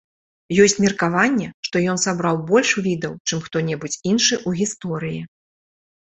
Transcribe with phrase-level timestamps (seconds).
[0.63, 5.21] Ёсць меркаванне, што ён сабраў больш відаў, чым хто-небудзь іншы ў гісторыі.